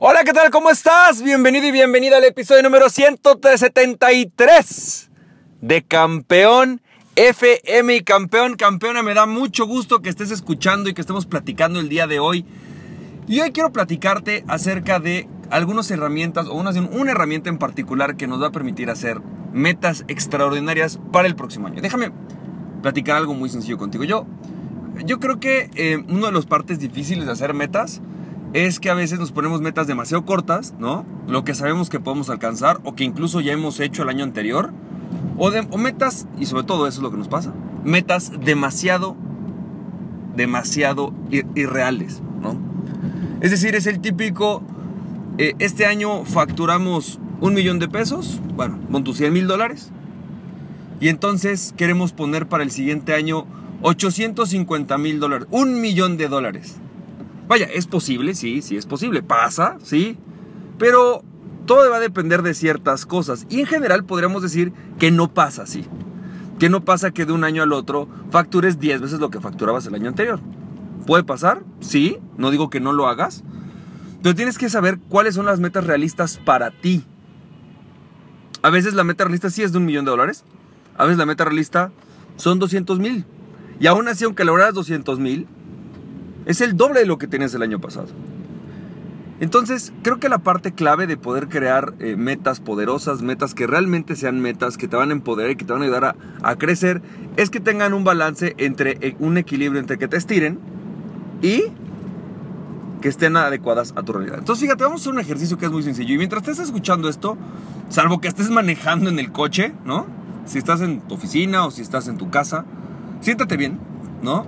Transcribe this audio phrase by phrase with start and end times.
[0.00, 0.50] Hola, ¿qué tal?
[0.50, 1.22] ¿Cómo estás?
[1.22, 5.08] Bienvenido y bienvenida al episodio número 173
[5.60, 6.80] de Campeón
[7.14, 8.56] FM y Campeón.
[8.56, 12.18] Campeona, me da mucho gusto que estés escuchando y que estemos platicando el día de
[12.18, 12.44] hoy.
[13.28, 18.26] Y hoy quiero platicarte acerca de algunas herramientas o una, una herramienta en particular que
[18.26, 19.20] nos va a permitir hacer
[19.52, 21.80] metas extraordinarias para el próximo año.
[21.80, 22.10] Déjame
[22.82, 24.02] platicar algo muy sencillo contigo.
[24.02, 24.26] Yo,
[25.04, 28.02] yo creo que eh, una de las partes difíciles de hacer metas
[28.54, 31.04] es que a veces nos ponemos metas demasiado cortas, ¿no?
[31.26, 34.70] Lo que sabemos que podemos alcanzar o que incluso ya hemos hecho el año anterior.
[35.36, 37.52] O, de, metas, y sobre todo eso es lo que nos pasa,
[37.82, 39.16] metas demasiado,
[40.36, 41.12] demasiado
[41.56, 42.56] irreales, ¿no?
[43.40, 44.62] Es decir, es el típico,
[45.38, 49.90] eh, este año facturamos un millón de pesos, bueno, con tus 100 mil dólares,
[51.00, 53.46] y entonces queremos poner para el siguiente año
[53.82, 56.76] 850 mil dólares, un millón de dólares.
[57.46, 59.22] Vaya, es posible, sí, sí es posible.
[59.22, 60.16] Pasa, sí.
[60.78, 61.22] Pero
[61.66, 63.46] todo va a depender de ciertas cosas.
[63.48, 65.84] Y en general podríamos decir que no pasa así.
[66.58, 69.86] Que no pasa que de un año al otro factures 10 veces lo que facturabas
[69.86, 70.40] el año anterior.
[71.06, 71.62] ¿Puede pasar?
[71.80, 72.18] Sí.
[72.38, 73.44] No digo que no lo hagas.
[74.22, 77.04] Pero tienes que saber cuáles son las metas realistas para ti.
[78.62, 80.44] A veces la meta realista sí es de un millón de dólares.
[80.96, 81.92] A veces la meta realista
[82.36, 83.26] son 200 mil.
[83.80, 85.46] Y aún así, aunque lograras 200 mil,
[86.46, 88.08] es el doble de lo que tenías el año pasado.
[89.40, 94.14] Entonces, creo que la parte clave de poder crear eh, metas poderosas, metas que realmente
[94.14, 97.02] sean metas, que te van a empoderar y que te van a ayudar a, crecer,
[97.36, 100.60] es que tengan un balance entre eh, un equilibrio entre que te estiren
[101.42, 101.64] y
[103.02, 104.38] que estén adecuadas a tu realidad.
[104.38, 106.14] Entonces, fíjate, vamos a hacer un ejercicio que es muy sencillo.
[106.14, 107.36] Y mientras estés escuchando esto,
[107.88, 110.06] salvo que estés manejando en el coche, ¿no?
[110.46, 112.64] Si estás en tu oficina o si estás en tu casa,
[113.20, 113.78] siéntate bien,
[114.22, 114.46] ¿no?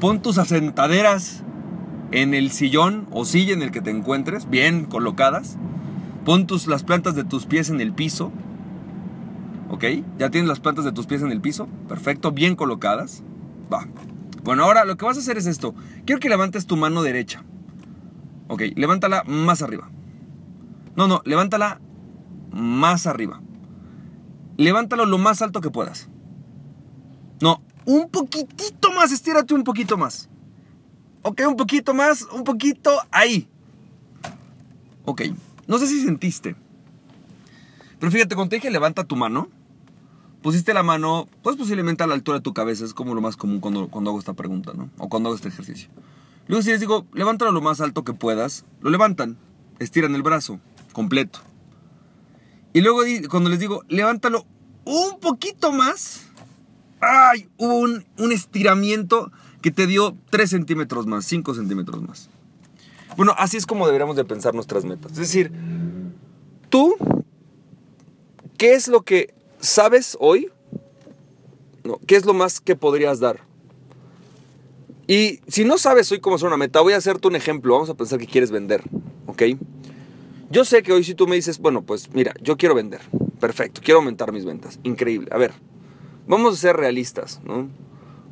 [0.00, 1.44] Pon tus asentaderas
[2.10, 5.58] en el sillón o silla en el que te encuentres, bien colocadas.
[6.24, 8.32] Pon tus, las plantas de tus pies en el piso.
[9.68, 9.84] ¿Ok?
[10.18, 11.68] ¿Ya tienes las plantas de tus pies en el piso?
[11.86, 13.22] Perfecto, bien colocadas.
[13.72, 13.86] Va.
[14.42, 15.74] Bueno, ahora lo que vas a hacer es esto.
[16.06, 17.44] Quiero que levantes tu mano derecha.
[18.48, 19.90] Ok, levántala más arriba.
[20.96, 21.80] No, no, levántala
[22.50, 23.40] más arriba.
[24.56, 26.08] Levántalo lo más alto que puedas.
[27.40, 30.28] No, un poquitito más, estírate un poquito más.
[31.22, 33.48] Ok, un poquito más, un poquito ahí.
[35.04, 35.22] Ok,
[35.66, 36.56] no sé si sentiste.
[37.98, 39.48] Pero fíjate, cuando te dije levanta tu mano,
[40.42, 43.36] pusiste la mano, pues posiblemente a la altura de tu cabeza, es como lo más
[43.36, 44.90] común cuando, cuando hago esta pregunta, ¿no?
[44.98, 45.90] O cuando hago este ejercicio.
[46.46, 49.36] Luego si les digo, levántalo lo más alto que puedas, lo levantan,
[49.78, 50.58] estiran el brazo
[50.92, 51.40] completo.
[52.72, 54.46] Y luego cuando les digo, levántalo
[54.84, 56.29] un poquito más,
[57.00, 57.48] ¡ay!
[57.58, 59.30] Un, un estiramiento
[59.62, 62.30] que te dio 3 centímetros más, 5 centímetros más.
[63.16, 65.12] Bueno, así es como deberíamos de pensar nuestras metas.
[65.12, 65.52] Es decir,
[66.68, 66.96] tú,
[68.56, 70.50] ¿qué es lo que sabes hoy?
[72.06, 73.40] ¿Qué es lo más que podrías dar?
[75.06, 77.74] Y si no sabes hoy cómo hacer una meta, voy a hacerte un ejemplo.
[77.74, 78.82] Vamos a pensar que quieres vender,
[79.26, 79.42] ¿ok?
[80.50, 83.00] Yo sé que hoy si tú me dices, bueno, pues mira, yo quiero vender.
[83.40, 84.78] Perfecto, quiero aumentar mis ventas.
[84.82, 85.28] Increíble.
[85.32, 85.52] A ver,
[86.26, 87.68] vamos a ser realistas, ¿no?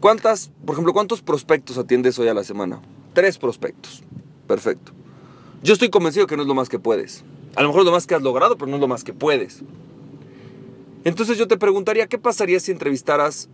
[0.00, 2.80] ¿Cuántas, por ejemplo, cuántos prospectos atiendes hoy a la semana?
[3.14, 4.02] Tres prospectos.
[4.46, 4.92] Perfecto.
[5.62, 7.24] Yo estoy convencido que no es lo más que puedes.
[7.56, 9.12] A lo mejor es lo más que has logrado, pero no es lo más que
[9.12, 9.62] puedes.
[11.04, 13.48] Entonces yo te preguntaría, ¿qué pasaría si entrevistaras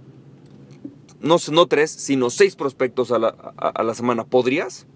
[1.21, 4.25] no, no tres, sino seis prospectos a la, a, la semana?
[4.25, 4.87] ¿Podrías?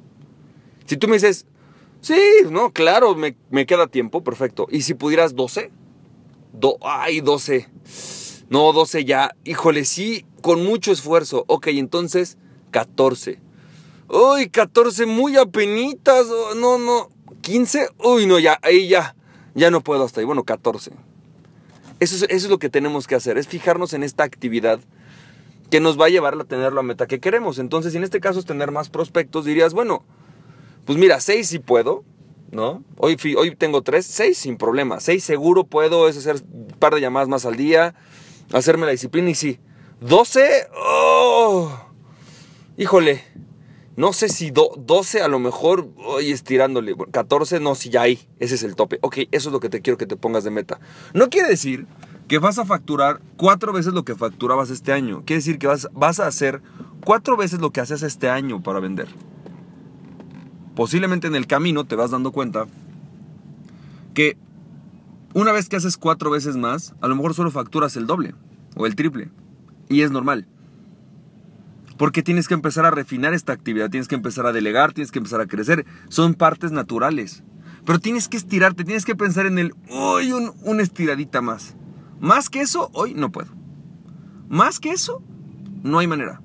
[0.84, 1.46] Si tú me dices,
[2.02, 4.66] sí, no, claro, me, me queda tiempo, perfecto.
[4.70, 5.70] ¿Y si pudieras 12?
[6.52, 7.68] Do, ay, 12.
[8.50, 9.34] No, 12 ya.
[9.44, 11.44] Híjole, sí, con mucho esfuerzo.
[11.48, 12.38] Ok, entonces
[12.70, 13.40] 14.
[14.08, 16.26] Uy, 14 muy apenitas.
[16.28, 17.10] Oh, no, no.
[17.42, 17.90] 15.
[18.04, 19.14] Uy, no, ya, ahí ya.
[19.54, 20.26] Ya no puedo hasta ahí.
[20.26, 20.92] Bueno, 14.
[22.00, 23.38] Eso es, eso es lo que tenemos que hacer.
[23.38, 24.80] Es fijarnos en esta actividad
[25.70, 27.58] que nos va a llevar a tener la meta que queremos.
[27.58, 30.04] Entonces, si en este caso es tener más prospectos, dirías, bueno,
[30.86, 32.04] pues mira, 6 sí puedo,
[32.50, 32.82] ¿no?
[32.96, 35.00] Hoy, hoy tengo 3, 6 sin problema.
[35.00, 37.94] 6 seguro puedo, es hacer un par de llamadas más al día
[38.52, 39.58] hacerme la disciplina y sí.
[40.00, 41.72] 12, oh,
[42.76, 43.24] híjole,
[43.96, 48.54] no sé si 12 a lo mejor, hoy estirándole, 14 no, si ya hay, ese
[48.54, 48.98] es el tope.
[49.02, 50.78] Ok, eso es lo que te quiero que te pongas de meta.
[51.14, 51.86] No quiere decir
[52.28, 55.24] que vas a facturar cuatro veces lo que facturabas este año.
[55.26, 56.62] Quiere decir que vas, vas a hacer
[57.04, 59.08] cuatro veces lo que haces este año para vender.
[60.76, 62.68] Posiblemente en el camino te vas dando cuenta
[64.14, 64.36] que
[65.34, 68.34] una vez que haces cuatro veces más, a lo mejor solo facturas el doble
[68.76, 69.30] o el triple.
[69.88, 70.46] Y es normal.
[71.96, 75.18] Porque tienes que empezar a refinar esta actividad, tienes que empezar a delegar, tienes que
[75.18, 75.84] empezar a crecer.
[76.08, 77.42] Son partes naturales.
[77.84, 81.74] Pero tienes que estirarte, tienes que pensar en el, hoy un, una estiradita más.
[82.20, 83.48] Más que eso, hoy no puedo.
[84.48, 85.22] Más que eso,
[85.82, 86.40] no hay manera.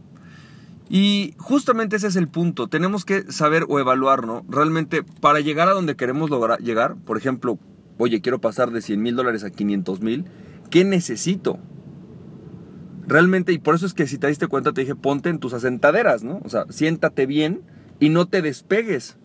[0.89, 2.67] Y justamente ese es el punto.
[2.67, 4.45] Tenemos que saber o evaluar, ¿no?
[4.47, 7.57] Realmente, para llegar a donde queremos lograr, llegar, por ejemplo,
[8.03, 10.25] oye, quiero pasar de 100 mil dólares a 500 mil,
[10.69, 11.59] ¿qué necesito?
[13.07, 15.53] Realmente, y por eso es que si te diste cuenta, te dije, ponte en tus
[15.53, 16.41] asentaderas, ¿no?
[16.43, 17.61] O sea, siéntate bien
[17.99, 19.17] y no te despegues.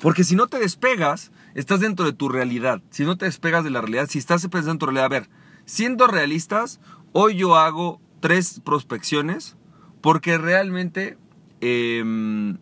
[0.00, 2.82] Porque si no te despegas, estás dentro de tu realidad.
[2.90, 5.28] Si no te despegas de la realidad, si estás pensando en tu realidad, a ver,
[5.66, 6.80] siendo realistas,
[7.12, 9.56] hoy yo hago tres prospecciones
[10.00, 11.18] porque realmente
[11.60, 12.58] em,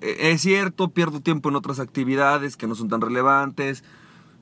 [0.00, 3.84] es cierto, pierdo tiempo en otras actividades que no son tan relevantes.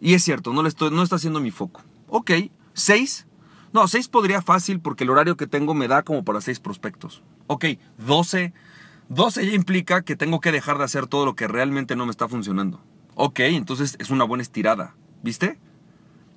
[0.01, 1.83] Y es cierto, no, le estoy, no está siendo mi foco.
[2.09, 2.31] Ok,
[2.73, 3.27] seis.
[3.73, 7.23] No, seis podría fácil porque el horario que tengo me da como para seis prospectos.
[7.47, 7.65] Ok,
[7.99, 8.55] doce.
[9.09, 12.11] 12 ya implica que tengo que dejar de hacer todo lo que realmente no me
[12.11, 12.81] está funcionando.
[13.15, 14.95] Ok, entonces es una buena estirada.
[15.23, 15.59] ¿Viste?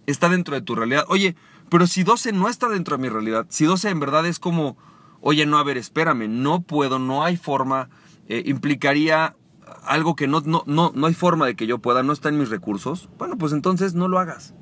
[0.08, 1.06] Está dentro de tu realidad.
[1.10, 1.36] Oye,
[1.70, 4.78] pero si 12 no está dentro de mi realidad, si 12 en verdad es como,
[5.20, 7.90] oye, no, a ver, espérame, no puedo, no hay forma,
[8.32, 9.36] eh, implicaría
[9.84, 12.40] algo que no, no, no, no hay forma de que yo pueda, no está en
[12.40, 14.54] mis recursos, bueno, pues entonces no lo hagas.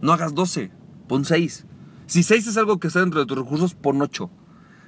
[0.00, 0.70] No hagas 12,
[1.08, 1.66] pon 6.
[2.06, 4.30] Si 6 es algo que está dentro de tus recursos, pon 8.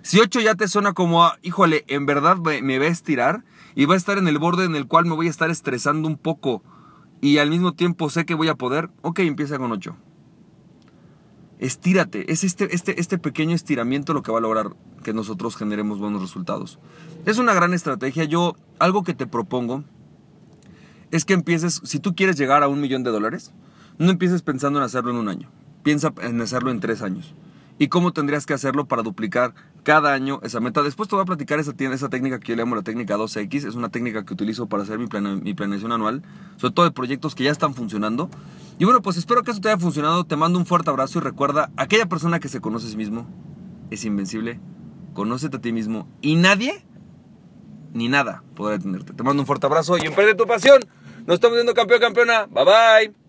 [0.02, 3.44] Si 8 ya te suena como, híjole, en verdad me, va a estirar
[3.75, 6.06] y va a estar en el borde en el cual me voy a estar estresando
[6.06, 6.62] un poco
[7.20, 9.96] y al mismo tiempo sé que voy a poder, ok, empieza con 8.
[11.59, 15.99] Estírate, es este, este, este pequeño estiramiento lo que va a lograr que nosotros generemos
[15.99, 16.79] buenos resultados.
[17.27, 18.25] Es una gran estrategia.
[18.25, 19.85] Yo, algo que te propongo
[21.11, 23.53] es que empieces, si tú quieres llegar a un millón de dólares,
[23.99, 25.51] no empieces pensando en hacerlo en un año.
[25.83, 27.35] Piensa en hacerlo en tres años
[27.79, 30.82] y cómo tendrías que hacerlo para duplicar cada año esa meta.
[30.82, 33.67] Después te voy a platicar esa, técnica que yo le llamo la técnica 2X.
[33.67, 35.06] Es una técnica que utilizo para hacer mi,
[35.43, 36.23] mi planeación anual,
[36.56, 38.31] sobre todo de proyectos que ya están funcionando.
[38.79, 40.25] Y bueno, pues espero que eso te haya funcionado.
[40.25, 43.26] Te mando un fuerte abrazo y recuerda, aquella persona que se conoce a sí mismo
[43.91, 44.61] es invencible.
[45.12, 46.85] Conócete a ti mismo y nadie
[47.93, 49.12] ni nada podrá detenerte.
[49.12, 50.81] Te mando un fuerte abrazo y emprende tu pasión.
[51.27, 52.47] Nos estamos viendo campeón, campeona.
[52.47, 53.24] Bye bye.